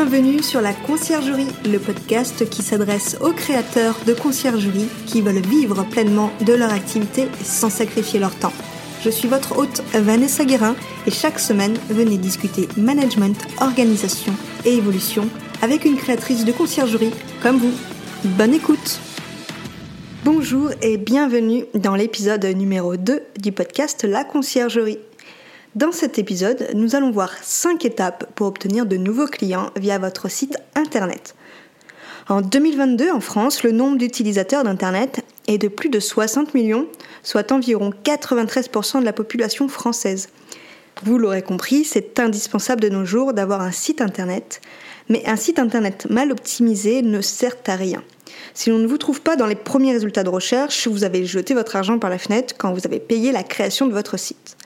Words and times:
Bienvenue 0.00 0.44
sur 0.44 0.60
la 0.60 0.74
Conciergerie, 0.74 1.48
le 1.68 1.80
podcast 1.80 2.48
qui 2.48 2.62
s'adresse 2.62 3.16
aux 3.20 3.32
créateurs 3.32 3.96
de 4.06 4.14
conciergerie 4.14 4.88
qui 5.06 5.22
veulent 5.22 5.44
vivre 5.44 5.82
pleinement 5.90 6.30
de 6.46 6.52
leur 6.52 6.72
activité 6.72 7.26
sans 7.42 7.68
sacrifier 7.68 8.20
leur 8.20 8.32
temps. 8.36 8.52
Je 9.02 9.10
suis 9.10 9.26
votre 9.26 9.58
hôte 9.58 9.82
Vanessa 9.94 10.44
Guérin 10.44 10.76
et 11.08 11.10
chaque 11.10 11.40
semaine, 11.40 11.76
venez 11.90 12.16
discuter 12.16 12.68
management, 12.76 13.44
organisation 13.60 14.32
et 14.64 14.76
évolution 14.76 15.28
avec 15.62 15.84
une 15.84 15.96
créatrice 15.96 16.44
de 16.44 16.52
conciergerie 16.52 17.12
comme 17.42 17.56
vous. 17.56 17.74
Bonne 18.22 18.54
écoute 18.54 19.00
Bonjour 20.24 20.70
et 20.80 20.96
bienvenue 20.96 21.64
dans 21.74 21.96
l'épisode 21.96 22.44
numéro 22.44 22.96
2 22.96 23.20
du 23.40 23.50
podcast 23.50 24.04
La 24.04 24.22
Conciergerie. 24.22 25.00
Dans 25.78 25.92
cet 25.92 26.18
épisode, 26.18 26.70
nous 26.74 26.96
allons 26.96 27.12
voir 27.12 27.30
5 27.40 27.84
étapes 27.84 28.32
pour 28.34 28.48
obtenir 28.48 28.84
de 28.84 28.96
nouveaux 28.96 29.28
clients 29.28 29.70
via 29.76 30.00
votre 30.00 30.28
site 30.28 30.58
internet. 30.74 31.36
En 32.28 32.40
2022, 32.40 33.12
en 33.12 33.20
France, 33.20 33.62
le 33.62 33.70
nombre 33.70 33.96
d'utilisateurs 33.96 34.64
d'Internet 34.64 35.24
est 35.46 35.58
de 35.58 35.68
plus 35.68 35.88
de 35.88 36.00
60 36.00 36.52
millions, 36.52 36.88
soit 37.22 37.52
environ 37.52 37.92
93% 38.02 38.98
de 38.98 39.04
la 39.04 39.12
population 39.12 39.68
française. 39.68 40.30
Vous 41.04 41.16
l'aurez 41.16 41.42
compris, 41.42 41.84
c'est 41.84 42.18
indispensable 42.18 42.80
de 42.80 42.88
nos 42.88 43.04
jours 43.04 43.32
d'avoir 43.32 43.60
un 43.60 43.70
site 43.70 44.00
Internet, 44.00 44.60
mais 45.08 45.24
un 45.26 45.36
site 45.36 45.60
Internet 45.60 46.08
mal 46.10 46.32
optimisé 46.32 47.02
ne 47.02 47.20
sert 47.20 47.54
à 47.68 47.76
rien. 47.76 48.02
Si 48.52 48.70
l'on 48.70 48.80
ne 48.80 48.88
vous 48.88 48.98
trouve 48.98 49.20
pas 49.20 49.36
dans 49.36 49.46
les 49.46 49.54
premiers 49.54 49.92
résultats 49.92 50.24
de 50.24 50.28
recherche, 50.28 50.88
vous 50.88 51.04
avez 51.04 51.24
jeté 51.24 51.54
votre 51.54 51.76
argent 51.76 52.00
par 52.00 52.10
la 52.10 52.18
fenêtre 52.18 52.56
quand 52.58 52.72
vous 52.72 52.84
avez 52.84 52.98
payé 52.98 53.30
la 53.30 53.44
création 53.44 53.86
de 53.86 53.92
votre 53.92 54.16
site. 54.16 54.56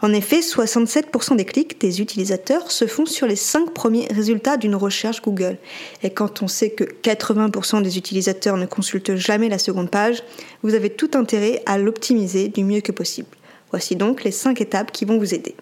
En 0.00 0.12
effet, 0.12 0.40
67% 0.40 1.36
des 1.36 1.44
clics 1.44 1.80
des 1.80 2.00
utilisateurs 2.00 2.70
se 2.70 2.86
font 2.86 3.04
sur 3.04 3.26
les 3.26 3.36
5 3.36 3.72
premiers 3.74 4.06
résultats 4.06 4.56
d'une 4.56 4.76
recherche 4.76 5.22
Google. 5.22 5.58
Et 6.04 6.10
quand 6.10 6.42
on 6.42 6.48
sait 6.48 6.70
que 6.70 6.84
80% 6.84 7.82
des 7.82 7.98
utilisateurs 7.98 8.56
ne 8.56 8.66
consultent 8.66 9.16
jamais 9.16 9.48
la 9.48 9.58
seconde 9.58 9.90
page, 9.90 10.22
vous 10.62 10.74
avez 10.74 10.90
tout 10.90 11.10
intérêt 11.14 11.62
à 11.66 11.78
l'optimiser 11.78 12.48
du 12.48 12.62
mieux 12.62 12.80
que 12.80 12.92
possible. 12.92 13.28
Voici 13.70 13.96
donc 13.96 14.22
les 14.22 14.30
5 14.30 14.60
étapes 14.60 14.92
qui 14.92 15.04
vont 15.04 15.18
vous 15.18 15.34
aider. 15.34 15.56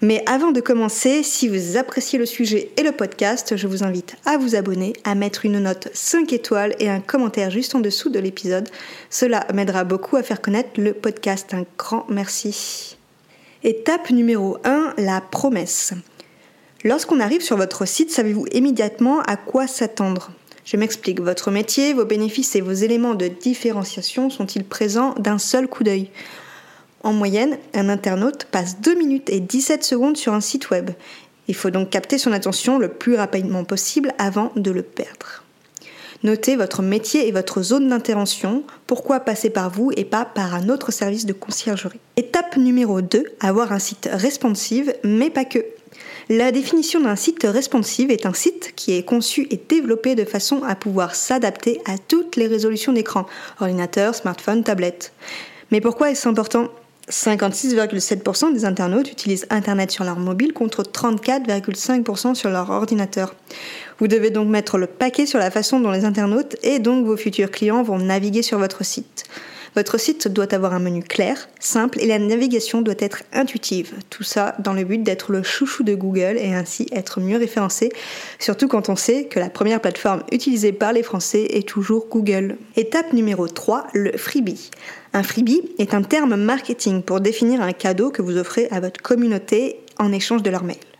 Mais 0.00 0.22
avant 0.26 0.50
de 0.50 0.60
commencer, 0.60 1.22
si 1.22 1.48
vous 1.48 1.76
appréciez 1.76 2.18
le 2.18 2.26
sujet 2.26 2.70
et 2.76 2.82
le 2.82 2.92
podcast, 2.92 3.56
je 3.56 3.66
vous 3.68 3.84
invite 3.84 4.16
à 4.26 4.36
vous 4.36 4.56
abonner, 4.56 4.92
à 5.04 5.14
mettre 5.14 5.46
une 5.46 5.60
note 5.60 5.88
5 5.94 6.32
étoiles 6.32 6.74
et 6.80 6.90
un 6.90 7.00
commentaire 7.00 7.50
juste 7.50 7.74
en 7.76 7.80
dessous 7.80 8.10
de 8.10 8.18
l'épisode. 8.18 8.68
Cela 9.08 9.46
m'aidera 9.54 9.84
beaucoup 9.84 10.16
à 10.16 10.24
faire 10.24 10.42
connaître 10.42 10.78
le 10.78 10.92
podcast. 10.92 11.54
Un 11.54 11.64
grand 11.78 12.04
merci. 12.10 12.98
Étape 13.66 14.10
numéro 14.10 14.58
1, 14.64 14.92
la 14.98 15.22
promesse. 15.22 15.94
Lorsqu'on 16.84 17.18
arrive 17.18 17.40
sur 17.40 17.56
votre 17.56 17.86
site, 17.86 18.10
savez-vous 18.10 18.44
immédiatement 18.52 19.20
à 19.22 19.38
quoi 19.38 19.66
s'attendre? 19.66 20.32
Je 20.66 20.76
m'explique, 20.76 21.22
votre 21.22 21.50
métier, 21.50 21.94
vos 21.94 22.04
bénéfices 22.04 22.56
et 22.56 22.60
vos 22.60 22.74
éléments 22.74 23.14
de 23.14 23.26
différenciation 23.26 24.28
sont-ils 24.28 24.66
présents 24.66 25.14
d'un 25.14 25.38
seul 25.38 25.66
coup 25.66 25.82
d'œil? 25.82 26.10
En 27.02 27.14
moyenne, 27.14 27.56
un 27.72 27.88
internaute 27.88 28.44
passe 28.44 28.82
2 28.82 28.96
minutes 28.96 29.30
et 29.30 29.40
17 29.40 29.82
secondes 29.82 30.18
sur 30.18 30.34
un 30.34 30.42
site 30.42 30.68
web. 30.68 30.90
Il 31.48 31.54
faut 31.54 31.70
donc 31.70 31.88
capter 31.88 32.18
son 32.18 32.32
attention 32.32 32.78
le 32.78 32.88
plus 32.88 33.14
rapidement 33.14 33.64
possible 33.64 34.12
avant 34.18 34.52
de 34.56 34.72
le 34.72 34.82
perdre. 34.82 35.43
Notez 36.24 36.56
votre 36.56 36.80
métier 36.80 37.28
et 37.28 37.32
votre 37.32 37.60
zone 37.60 37.90
d'intervention, 37.90 38.64
pourquoi 38.86 39.20
passer 39.20 39.50
par 39.50 39.68
vous 39.68 39.90
et 39.94 40.06
pas 40.06 40.24
par 40.24 40.54
un 40.54 40.70
autre 40.70 40.90
service 40.90 41.26
de 41.26 41.34
conciergerie? 41.34 42.00
Étape 42.16 42.56
numéro 42.56 43.02
2, 43.02 43.24
avoir 43.40 43.72
un 43.72 43.78
site 43.78 44.08
responsive, 44.10 44.94
mais 45.04 45.28
pas 45.28 45.44
que. 45.44 45.58
La 46.30 46.50
définition 46.50 47.00
d'un 47.00 47.14
site 47.14 47.42
responsive 47.44 48.10
est 48.10 48.24
un 48.24 48.32
site 48.32 48.72
qui 48.74 48.96
est 48.96 49.02
conçu 49.02 49.46
et 49.50 49.60
développé 49.68 50.14
de 50.14 50.24
façon 50.24 50.62
à 50.62 50.74
pouvoir 50.74 51.14
s'adapter 51.14 51.82
à 51.84 51.98
toutes 51.98 52.36
les 52.36 52.46
résolutions 52.46 52.94
d'écran, 52.94 53.26
ordinateur, 53.60 54.14
smartphone, 54.14 54.64
tablette. 54.64 55.12
Mais 55.70 55.82
pourquoi 55.82 56.10
est-ce 56.10 56.26
important? 56.26 56.70
56,7% 57.10 58.54
des 58.54 58.64
internautes 58.64 59.10
utilisent 59.10 59.46
Internet 59.50 59.90
sur 59.90 60.04
leur 60.04 60.18
mobile 60.18 60.52
contre 60.52 60.82
34,5% 60.82 62.34
sur 62.34 62.50
leur 62.50 62.70
ordinateur. 62.70 63.34
Vous 63.98 64.08
devez 64.08 64.30
donc 64.30 64.48
mettre 64.48 64.78
le 64.78 64.86
paquet 64.86 65.26
sur 65.26 65.38
la 65.38 65.50
façon 65.50 65.80
dont 65.80 65.90
les 65.90 66.04
internautes 66.04 66.56
et 66.62 66.78
donc 66.78 67.04
vos 67.06 67.16
futurs 67.16 67.50
clients 67.50 67.82
vont 67.82 67.98
naviguer 67.98 68.42
sur 68.42 68.58
votre 68.58 68.84
site. 68.84 69.24
Votre 69.74 69.98
site 69.98 70.28
doit 70.28 70.54
avoir 70.54 70.72
un 70.72 70.78
menu 70.78 71.02
clair, 71.02 71.48
simple 71.58 72.00
et 72.00 72.06
la 72.06 72.20
navigation 72.20 72.80
doit 72.80 72.94
être 72.98 73.24
intuitive. 73.32 73.92
Tout 74.08 74.22
ça 74.22 74.54
dans 74.60 74.72
le 74.72 74.84
but 74.84 75.02
d'être 75.02 75.32
le 75.32 75.42
chouchou 75.42 75.82
de 75.82 75.94
Google 75.94 76.36
et 76.38 76.54
ainsi 76.54 76.86
être 76.92 77.20
mieux 77.20 77.38
référencé, 77.38 77.90
surtout 78.38 78.68
quand 78.68 78.88
on 78.88 78.94
sait 78.94 79.24
que 79.24 79.40
la 79.40 79.50
première 79.50 79.80
plateforme 79.80 80.22
utilisée 80.30 80.72
par 80.72 80.92
les 80.92 81.02
Français 81.02 81.46
est 81.50 81.68
toujours 81.68 82.06
Google. 82.08 82.56
Étape 82.76 83.12
numéro 83.12 83.48
3, 83.48 83.88
le 83.94 84.16
freebie. 84.16 84.70
Un 85.12 85.24
freebie 85.24 85.62
est 85.78 85.94
un 85.94 86.02
terme 86.02 86.36
marketing 86.36 87.02
pour 87.02 87.20
définir 87.20 87.60
un 87.60 87.72
cadeau 87.72 88.10
que 88.10 88.22
vous 88.22 88.36
offrez 88.36 88.68
à 88.70 88.78
votre 88.78 89.02
communauté 89.02 89.80
en 89.98 90.12
échange 90.12 90.42
de 90.42 90.50
leur 90.50 90.62
mail. 90.62 90.93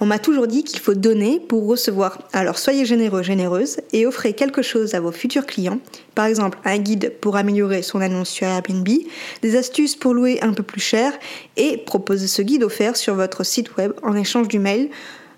On 0.00 0.06
m'a 0.06 0.20
toujours 0.20 0.46
dit 0.46 0.62
qu'il 0.62 0.78
faut 0.78 0.94
donner 0.94 1.40
pour 1.40 1.66
recevoir. 1.66 2.18
Alors 2.32 2.58
soyez 2.58 2.84
généreux, 2.84 3.24
généreuse 3.24 3.78
et 3.92 4.06
offrez 4.06 4.32
quelque 4.32 4.62
chose 4.62 4.94
à 4.94 5.00
vos 5.00 5.10
futurs 5.10 5.44
clients. 5.44 5.80
Par 6.14 6.26
exemple, 6.26 6.58
un 6.64 6.78
guide 6.78 7.14
pour 7.20 7.36
améliorer 7.36 7.82
son 7.82 8.00
annonce 8.00 8.28
sur 8.28 8.46
Airbnb, 8.46 8.88
des 9.42 9.56
astuces 9.56 9.96
pour 9.96 10.14
louer 10.14 10.38
un 10.40 10.52
peu 10.52 10.62
plus 10.62 10.80
cher 10.80 11.12
et 11.56 11.78
proposez 11.78 12.28
ce 12.28 12.42
guide 12.42 12.62
offert 12.62 12.96
sur 12.96 13.14
votre 13.14 13.44
site 13.44 13.76
web 13.76 13.92
en 14.02 14.14
échange 14.14 14.46
du 14.46 14.60
mail 14.60 14.88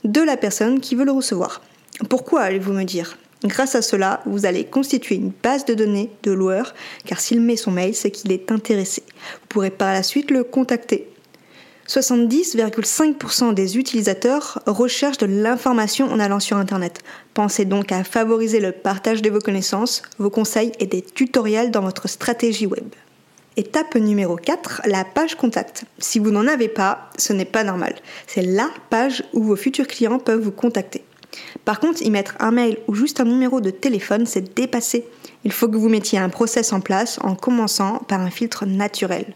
de 0.05 0.21
la 0.21 0.37
personne 0.37 0.81
qui 0.81 0.95
veut 0.95 1.05
le 1.07 1.13
recevoir. 1.13 1.63
Pourquoi 2.11 2.43
allez-vous 2.43 2.73
me 2.73 2.85
dire? 2.85 3.17
Grâce 3.45 3.75
à 3.75 3.81
cela, 3.81 4.21
vous 4.27 4.45
allez 4.45 4.65
constituer 4.65 5.15
une 5.15 5.33
base 5.43 5.65
de 5.65 5.73
données 5.73 6.11
de 6.23 6.33
loueur, 6.33 6.75
car 7.07 7.21
s'il 7.21 7.41
met 7.41 7.57
son 7.57 7.71
mail, 7.71 7.95
c'est 7.95 8.11
qu'il 8.11 8.33
est 8.33 8.53
intéressé. 8.53 9.03
Vous 9.09 9.47
pourrez 9.49 9.71
par 9.71 9.95
la 9.95 10.03
suite 10.03 10.31
le 10.31 10.45
contacter. 10.45 11.10
70,5% 11.91 13.53
des 13.53 13.77
utilisateurs 13.77 14.63
recherchent 14.67 15.19
de 15.19 15.27
l'information 15.27 16.07
en 16.07 16.21
allant 16.21 16.39
sur 16.39 16.57
Internet. 16.57 17.01
Pensez 17.35 17.65
donc 17.65 17.91
à 17.91 18.05
favoriser 18.05 18.61
le 18.61 18.71
partage 18.71 19.23
de 19.23 19.31
vos 19.31 19.41
connaissances, 19.41 20.03
vos 20.19 20.31
conseils 20.31 20.71
et 20.79 20.87
des 20.87 21.03
tutoriels 21.03 21.73
dans 21.73 21.81
votre 21.81 22.09
stratégie 22.09 22.69
web. 22.69 22.85
Étape 23.57 23.97
numéro 23.97 24.37
4, 24.37 24.83
la 24.85 25.05
page 25.05 25.35
contact. 25.35 25.83
Si 25.99 26.21
vous 26.21 26.31
n'en 26.31 26.47
avez 26.47 26.69
pas, 26.69 27.11
ce 27.19 27.33
n'est 27.33 27.45
pas 27.45 27.65
normal. 27.65 27.97
C'est 28.29 28.43
la 28.43 28.69
page 28.89 29.25
où 29.33 29.43
vos 29.43 29.57
futurs 29.57 29.89
clients 29.89 30.21
peuvent 30.21 30.43
vous 30.43 30.53
contacter. 30.53 31.03
Par 31.65 31.81
contre, 31.81 32.03
y 32.03 32.11
mettre 32.11 32.37
un 32.39 32.53
mail 32.53 32.79
ou 32.87 32.95
juste 32.95 33.19
un 33.19 33.25
numéro 33.25 33.61
de 33.61 33.71
téléphone, 33.71 34.27
c'est 34.27 34.55
dépassé. 34.55 35.05
Il 35.43 35.51
faut 35.51 35.67
que 35.67 35.77
vous 35.77 35.89
mettiez 35.89 36.21
un 36.21 36.29
process 36.29 36.73
en 36.73 36.81
place 36.81 37.19
en 37.23 37.35
commençant 37.35 37.99
par 38.07 38.21
un 38.21 38.31
filtre 38.31 38.65
naturel. 38.65 39.35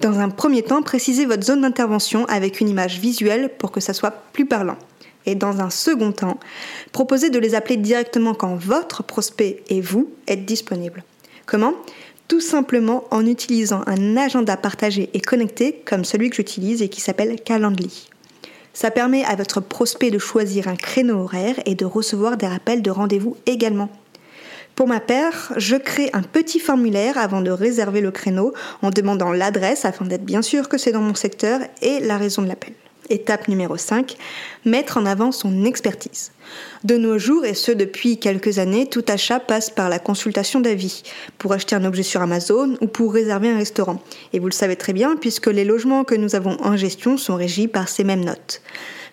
Dans 0.00 0.18
un 0.18 0.28
premier 0.28 0.62
temps, 0.62 0.82
précisez 0.82 1.24
votre 1.24 1.44
zone 1.44 1.62
d'intervention 1.62 2.26
avec 2.26 2.60
une 2.60 2.68
image 2.68 3.00
visuelle 3.00 3.50
pour 3.58 3.72
que 3.72 3.80
ça 3.80 3.94
soit 3.94 4.10
plus 4.32 4.44
parlant. 4.44 4.76
Et 5.24 5.34
dans 5.34 5.60
un 5.60 5.70
second 5.70 6.12
temps, 6.12 6.38
proposez 6.92 7.30
de 7.30 7.38
les 7.38 7.54
appeler 7.54 7.76
directement 7.76 8.34
quand 8.34 8.56
votre 8.56 9.02
prospect 9.02 9.62
et 9.68 9.80
vous 9.80 10.10
êtes 10.26 10.44
disponibles. 10.44 11.02
Comment? 11.46 11.74
Tout 12.28 12.40
simplement 12.40 13.04
en 13.10 13.24
utilisant 13.24 13.82
un 13.86 14.16
agenda 14.16 14.56
partagé 14.56 15.10
et 15.14 15.20
connecté 15.20 15.80
comme 15.84 16.04
celui 16.04 16.28
que 16.30 16.36
j'utilise 16.36 16.82
et 16.82 16.88
qui 16.88 17.00
s'appelle 17.00 17.40
Calendly. 17.40 18.08
Ça 18.74 18.90
permet 18.90 19.24
à 19.24 19.36
votre 19.36 19.60
prospect 19.60 20.10
de 20.10 20.18
choisir 20.18 20.68
un 20.68 20.76
créneau 20.76 21.20
horaire 21.20 21.54
et 21.64 21.74
de 21.74 21.86
recevoir 21.86 22.36
des 22.36 22.46
rappels 22.46 22.82
de 22.82 22.90
rendez-vous 22.90 23.36
également. 23.46 23.88
Pour 24.76 24.88
ma 24.88 25.00
paire, 25.00 25.54
je 25.56 25.74
crée 25.74 26.10
un 26.12 26.20
petit 26.20 26.60
formulaire 26.60 27.16
avant 27.16 27.40
de 27.40 27.50
réserver 27.50 28.02
le 28.02 28.10
créneau 28.10 28.52
en 28.82 28.90
demandant 28.90 29.32
l'adresse 29.32 29.86
afin 29.86 30.04
d'être 30.04 30.26
bien 30.26 30.42
sûr 30.42 30.68
que 30.68 30.76
c'est 30.76 30.92
dans 30.92 31.00
mon 31.00 31.14
secteur 31.14 31.60
et 31.80 31.98
la 32.00 32.18
raison 32.18 32.42
de 32.42 32.48
l'appel. 32.48 32.74
Étape 33.08 33.48
numéro 33.48 33.78
5, 33.78 34.16
mettre 34.66 34.98
en 34.98 35.06
avant 35.06 35.32
son 35.32 35.64
expertise. 35.64 36.32
De 36.84 36.98
nos 36.98 37.18
jours, 37.18 37.46
et 37.46 37.54
ce 37.54 37.72
depuis 37.72 38.18
quelques 38.18 38.58
années, 38.58 38.86
tout 38.86 39.04
achat 39.08 39.40
passe 39.40 39.70
par 39.70 39.88
la 39.88 39.98
consultation 39.98 40.60
d'avis, 40.60 41.04
pour 41.38 41.54
acheter 41.54 41.74
un 41.74 41.84
objet 41.86 42.02
sur 42.02 42.20
Amazon 42.20 42.76
ou 42.82 42.86
pour 42.86 43.14
réserver 43.14 43.48
un 43.48 43.56
restaurant. 43.56 44.02
Et 44.34 44.40
vous 44.40 44.46
le 44.46 44.52
savez 44.52 44.76
très 44.76 44.92
bien, 44.92 45.16
puisque 45.16 45.46
les 45.46 45.64
logements 45.64 46.04
que 46.04 46.14
nous 46.14 46.34
avons 46.34 46.58
en 46.62 46.76
gestion 46.76 47.16
sont 47.16 47.36
régis 47.36 47.68
par 47.68 47.88
ces 47.88 48.04
mêmes 48.04 48.24
notes. 48.24 48.60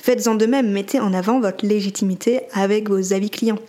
Faites-en 0.04 0.36
de 0.36 0.46
même, 0.46 0.70
mettez 0.70 1.00
en 1.00 1.14
avant 1.14 1.40
votre 1.40 1.66
légitimité 1.66 2.42
avec 2.52 2.90
vos 2.90 3.14
avis 3.14 3.30
clients. 3.30 3.60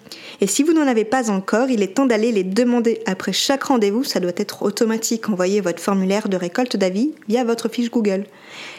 Et 0.41 0.49
si 0.49 0.65
vous 0.65 0.73
n'en 0.73 0.89
avez 0.89 1.05
pas 1.05 1.31
encore, 1.31 1.71
il 1.71 1.81
est 1.81 1.95
temps 1.95 2.07
d'aller 2.07 2.33
les 2.33 2.43
demander. 2.43 3.01
Après 3.07 3.33
chaque 3.33 3.63
rendez-vous, 3.63 4.03
ça 4.03 4.19
doit 4.19 4.33
être 4.37 4.65
automatique. 4.65 5.29
Envoyez 5.29 5.61
votre 5.61 5.79
formulaire 5.79 6.29
de 6.29 6.37
récolte 6.37 6.77
d'avis 6.77 7.13
via 7.29 7.45
votre 7.45 7.69
fiche 7.69 7.89
Google. 7.89 8.25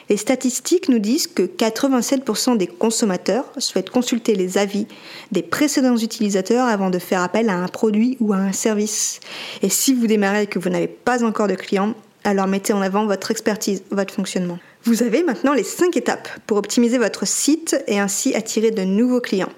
Les 0.10 0.18
statistiques 0.18 0.90
nous 0.90 1.00
disent 1.00 1.28
que 1.28 1.44
87% 1.44 2.57
des 2.57 2.68
consommateurs 2.68 3.46
souhaitent 3.57 3.90
consulter 3.90 4.36
les 4.36 4.57
avis 4.57 4.86
des 5.31 5.42
précédents 5.42 5.96
utilisateurs 5.96 6.68
avant 6.68 6.90
de 6.90 7.00
faire 7.00 7.22
appel 7.22 7.48
à 7.48 7.56
un 7.56 7.69
produit 7.69 8.18
ou 8.19 8.34
à 8.34 8.36
un 8.36 8.52
service. 8.52 9.22
Et 9.62 9.69
si 9.69 9.94
vous 9.94 10.07
démarrez 10.07 10.42
et 10.42 10.48
que 10.48 10.60
vous 10.60 10.68
n'avez 10.68 10.90
pas 10.90 11.24
encore 11.24 11.48
de 11.48 11.56
clients, 11.56 11.94
alors 12.25 12.48
mettez 12.48 12.74
en 12.74 12.81
avant 12.81 13.06
votre 13.06 13.31
expertise, 13.31 13.81
votre 13.92 14.13
fonctionnement. 14.13 14.60
Vous 14.87 15.01
avez 15.01 15.23
maintenant 15.23 15.55
les 15.55 15.63
5 15.63 15.97
étapes 15.97 16.29
pour 16.45 16.57
optimiser 16.57 16.99
votre 16.99 17.25
site 17.25 17.75
et 17.87 17.99
ainsi 17.99 18.35
attirer 18.35 18.69
de 18.69 18.83
nouveaux 18.83 19.19
clients. 19.19 19.51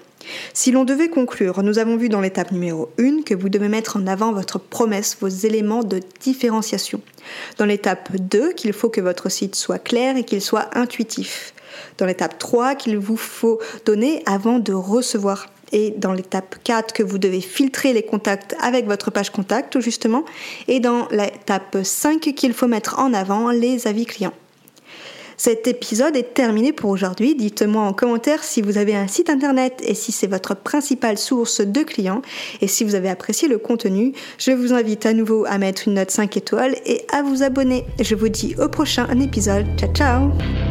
Si 0.54 0.72
l'on 0.72 0.84
devait 0.84 1.10
conclure, 1.10 1.62
nous 1.62 1.78
avons 1.78 1.98
vu 1.98 2.08
dans 2.08 2.22
l'étape 2.22 2.50
numéro 2.50 2.88
1 2.98 3.24
que 3.26 3.34
vous 3.34 3.50
devez 3.50 3.68
mettre 3.68 3.98
en 3.98 4.06
avant 4.06 4.32
votre 4.32 4.58
promesse, 4.58 5.18
vos 5.20 5.28
éléments 5.28 5.82
de 5.84 6.00
différenciation. 6.22 7.02
Dans 7.58 7.66
l'étape 7.66 8.16
2, 8.16 8.54
qu'il 8.54 8.72
faut 8.72 8.88
que 8.88 9.02
votre 9.02 9.28
site 9.28 9.54
soit 9.54 9.78
clair 9.78 10.16
et 10.16 10.24
qu'il 10.24 10.40
soit 10.40 10.70
intuitif. 10.74 11.52
Dans 11.98 12.06
l'étape 12.06 12.38
3, 12.38 12.74
qu'il 12.74 12.96
vous 12.96 13.18
faut 13.18 13.60
donner 13.84 14.22
avant 14.24 14.58
de 14.58 14.72
recevoir. 14.72 15.50
Et 15.72 15.90
dans 15.90 16.14
l'étape 16.14 16.56
4, 16.64 16.94
que 16.94 17.02
vous 17.02 17.18
devez 17.18 17.42
filtrer 17.42 17.92
les 17.92 18.02
contacts 18.02 18.56
avec 18.62 18.86
votre 18.86 19.10
page 19.10 19.28
contact, 19.28 19.78
justement. 19.80 20.24
Et 20.68 20.80
dans 20.80 21.06
l'étape 21.10 21.76
5, 21.82 22.20
qu'il 22.34 22.54
faut 22.54 22.66
mettre 22.66 22.98
en 22.98 23.12
avant 23.12 23.50
les 23.50 23.86
avis 23.86 24.06
clients. 24.06 24.32
Cet 25.38 25.68
épisode 25.68 26.16
est 26.16 26.34
terminé 26.34 26.72
pour 26.72 26.90
aujourd'hui. 26.90 27.36
Dites-moi 27.36 27.82
en 27.82 27.92
commentaire 27.92 28.42
si 28.42 28.60
vous 28.60 28.76
avez 28.76 28.96
un 28.96 29.06
site 29.06 29.30
internet 29.30 29.80
et 29.86 29.94
si 29.94 30.10
c'est 30.10 30.26
votre 30.26 30.56
principale 30.56 31.16
source 31.16 31.60
de 31.60 31.82
clients. 31.84 32.22
Et 32.60 32.66
si 32.66 32.82
vous 32.82 32.96
avez 32.96 33.08
apprécié 33.08 33.46
le 33.46 33.58
contenu, 33.58 34.12
je 34.36 34.50
vous 34.50 34.72
invite 34.72 35.06
à 35.06 35.14
nouveau 35.14 35.46
à 35.46 35.58
mettre 35.58 35.86
une 35.86 35.94
note 35.94 36.10
5 36.10 36.36
étoiles 36.36 36.74
et 36.84 37.06
à 37.12 37.22
vous 37.22 37.44
abonner. 37.44 37.84
Je 38.00 38.16
vous 38.16 38.28
dis 38.28 38.56
au 38.58 38.68
prochain 38.68 39.08
épisode. 39.20 39.66
Ciao 39.78 39.92
ciao 39.92 40.67